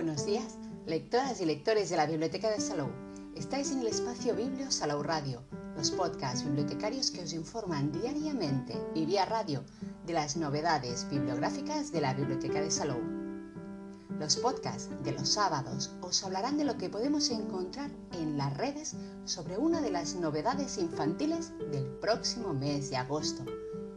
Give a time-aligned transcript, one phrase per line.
[0.00, 2.88] buenos días, lectoras y lectores de la Biblioteca de Salou.
[3.36, 5.42] Estáis en el espacio Biblio Salou Radio,
[5.76, 9.62] los podcasts bibliotecarios que os informan diariamente y vía radio
[10.06, 12.98] de las novedades bibliográficas de la Biblioteca de Salou.
[14.18, 18.96] Los podcasts de los sábados os hablarán de lo que podemos encontrar en las redes
[19.26, 23.44] sobre una de las novedades infantiles del próximo mes de agosto.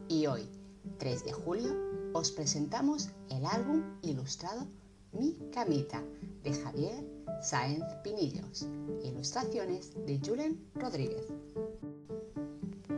[0.09, 0.49] Y hoy,
[0.97, 1.73] 3 de julio,
[2.11, 4.67] os presentamos el álbum ilustrado
[5.13, 6.03] Mi Camita
[6.43, 7.05] de Javier
[7.41, 8.65] Sáenz Pinillos,
[9.03, 11.27] ilustraciones de Julen Rodríguez.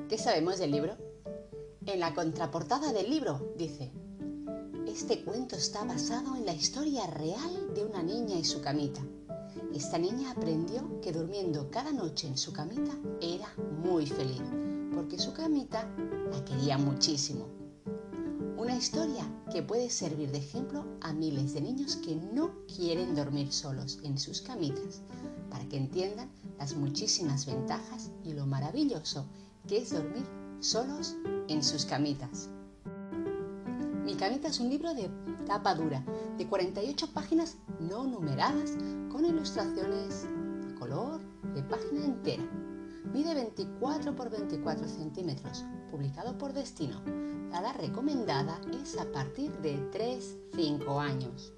[0.08, 0.96] ¿Qué sabemos del libro?
[1.86, 3.92] En la contraportada del libro dice,
[4.88, 9.02] este cuento está basado en la historia real de una niña y su camita.
[9.74, 13.54] Esta niña aprendió que durmiendo cada noche en su camita era
[13.84, 14.42] muy feliz,
[14.94, 15.86] porque su camita
[16.32, 17.65] la quería muchísimo.
[18.58, 23.52] Una historia que puede servir de ejemplo a miles de niños que no quieren dormir
[23.52, 25.02] solos en sus camitas,
[25.50, 29.26] para que entiendan las muchísimas ventajas y lo maravilloso
[29.68, 30.26] que es dormir
[30.62, 31.18] solos
[31.50, 32.50] en sus camitas.
[34.06, 35.10] Mi camita es un libro de
[35.46, 36.02] tapa dura,
[36.38, 38.72] de 48 páginas no numeradas,
[39.12, 40.26] con ilustraciones
[40.72, 41.20] a color
[41.54, 42.44] de página entera.
[43.16, 47.02] Mide 24 por 24 centímetros, publicado por Destino
[47.62, 51.54] la recomendada es a partir de 3-5 años.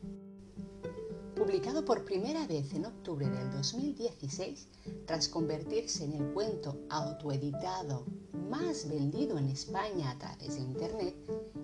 [1.36, 4.68] Publicado por primera vez en octubre del 2016,
[5.08, 8.06] tras convertirse en el cuento autoeditado
[8.52, 11.16] más vendido en España a través de Internet,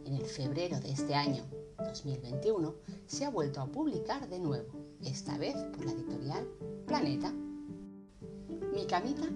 [0.06, 1.46] en el febrero de este año
[1.78, 2.74] 2021
[3.06, 4.72] se ha vuelto a publicar de nuevo,
[5.04, 6.48] esta vez por la editorial
[6.88, 7.32] Planeta.
[8.74, 9.30] Mi camita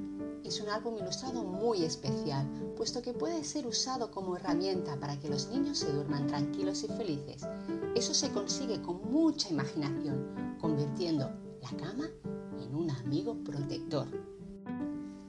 [0.48, 5.28] es un álbum ilustrado muy especial, puesto que puede ser usado como herramienta para que
[5.28, 7.46] los niños se duerman tranquilos y felices.
[7.96, 11.30] Eso se consigue con mucha imaginación, convirtiendo
[11.62, 12.10] la cama
[12.62, 14.08] en un amigo protector.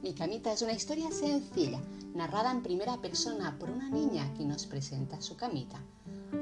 [0.02, 1.82] Mi camita es una historia sencilla,
[2.14, 5.82] narrada en primera persona por una niña que nos presenta su camita.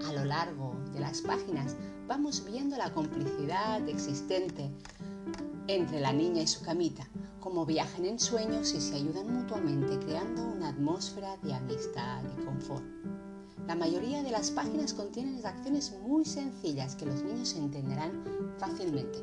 [0.07, 4.71] A lo largo de las páginas vamos viendo la complicidad existente
[5.67, 7.09] entre la niña y su camita,
[7.47, 12.83] como viajan en sueños y se ayudan mutuamente creando una atmósfera de amistad y confort.
[13.69, 18.25] La mayoría de las páginas contienen acciones muy sencillas que los niños entenderán
[18.59, 19.21] fácilmente.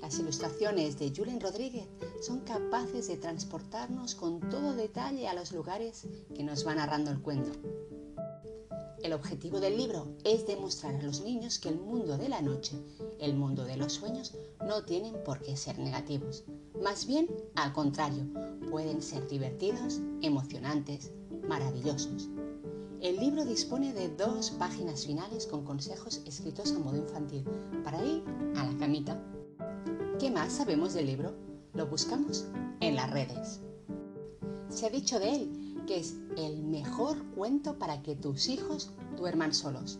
[0.00, 1.86] Las ilustraciones de Julen Rodríguez
[2.20, 7.22] son capaces de transportarnos con todo detalle a los lugares que nos va narrando el
[7.22, 7.52] cuento.
[9.02, 12.76] El objetivo del libro es demostrar a los niños que el mundo de la noche,
[13.20, 14.34] el mundo de los sueños,
[14.66, 16.44] no tienen por qué ser negativos.
[16.82, 18.24] Más bien, al contrario,
[18.70, 21.12] pueden ser divertidos, emocionantes,
[21.46, 22.28] maravillosos.
[23.00, 27.44] El libro dispone de dos páginas finales con consejos escritos a modo infantil
[27.84, 28.24] para ir
[28.56, 29.22] a la camita.
[30.18, 31.34] ¿Qué más sabemos del libro?
[31.74, 32.46] Lo buscamos
[32.80, 33.60] en las redes.
[34.70, 39.54] Se ha dicho de él que es el mejor cuento para que tus hijos duerman
[39.54, 39.98] solos.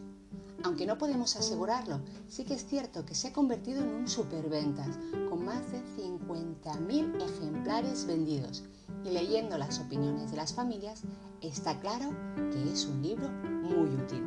[0.65, 4.99] Aunque no podemos asegurarlo, sí que es cierto que se ha convertido en un superventas,
[5.29, 8.65] con más de 50.000 ejemplares vendidos.
[9.05, 11.03] Y leyendo las opiniones de las familias,
[11.41, 14.25] está claro que es un libro muy útil.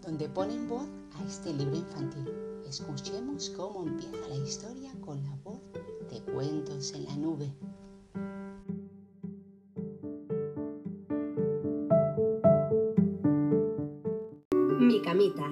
[0.00, 2.28] donde ponen voz a este libro infantil.
[2.68, 5.60] Escuchemos cómo empieza la historia con la voz
[6.10, 7.52] de Cuentos en la Nube.
[14.78, 15.50] Mi camita.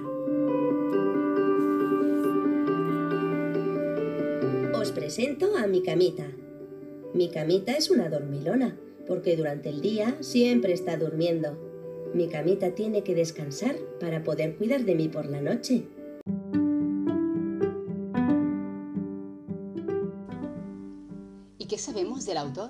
[4.79, 6.25] Os presento a mi camita.
[7.13, 8.77] Mi camita es una dormilona,
[9.07, 11.70] porque durante el día siempre está durmiendo.
[12.13, 15.87] Mi camita tiene que descansar para poder cuidar de mí por la noche.
[21.57, 22.69] ¿Y qué sabemos del autor?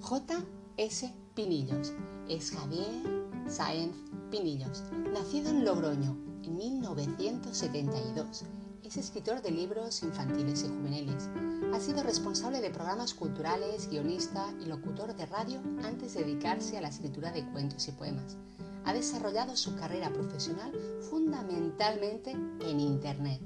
[0.00, 0.42] J.
[0.78, 1.12] S.
[1.34, 1.92] Pinillos.
[2.28, 3.94] Es Javier Sáenz
[4.30, 8.44] Pinillos, nacido en Logroño en 1972.
[8.84, 11.28] Es escritor de libros infantiles y juveniles.
[11.72, 16.80] Ha sido responsable de programas culturales, guionista y locutor de radio antes de dedicarse a
[16.80, 18.36] la escritura de cuentos y poemas.
[18.84, 20.72] Ha desarrollado su carrera profesional
[21.08, 23.40] fundamentalmente en Internet.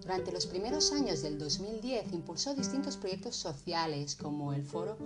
[0.00, 4.96] Durante los primeros años del 2010 impulsó distintos proyectos sociales como el foro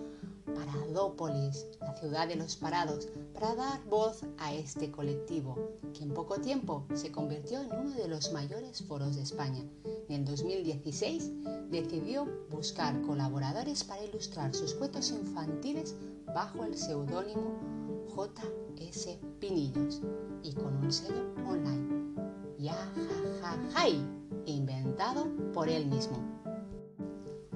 [0.44, 5.56] Paradópolis, la ciudad de los parados, para dar voz a este colectivo,
[5.94, 9.64] que en poco tiempo se convirtió en uno de los mayores foros de España.
[10.08, 11.30] En el 2016
[11.70, 15.94] decidió buscar colaboradores para ilustrar sus cuentos infantiles
[16.34, 17.58] bajo el seudónimo
[18.14, 19.18] J.S.
[19.38, 20.02] Pinillos
[20.42, 22.14] y con un sello online.
[22.58, 24.04] Yajajajay,
[24.46, 26.18] inventado por él mismo.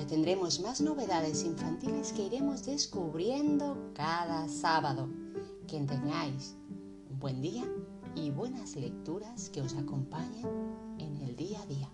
[0.08, 5.08] tendremos más novedades infantiles que iremos descubriendo cada sábado.
[5.66, 6.56] Que tengáis
[7.10, 7.64] un buen día
[8.14, 10.46] y buenas lecturas que os acompañen
[10.98, 11.90] en el día a día.